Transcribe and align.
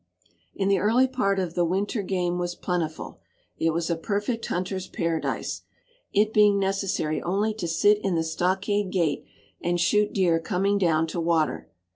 In 0.55 0.67
the 0.67 0.79
early 0.79 1.07
part 1.07 1.37
of 1.37 1.53
the 1.53 1.63
winter 1.63 2.01
game 2.01 2.39
was 2.39 2.55
plentiful; 2.55 3.19
it 3.59 3.69
was 3.69 3.87
a 3.87 3.95
perfect 3.95 4.43
hunter's 4.47 4.87
paradise, 4.87 5.61
it 6.11 6.33
being 6.33 6.57
necessary 6.57 7.21
only 7.21 7.53
to 7.53 7.67
sit 7.67 7.99
in 8.03 8.15
the 8.15 8.23
stockade 8.23 8.91
gate 8.91 9.23
and 9.61 9.79
shoot 9.79 10.11
deer 10.11 10.39
coming 10.39 10.79
down 10.79 11.05
to 11.05 11.19
water. 11.19 11.69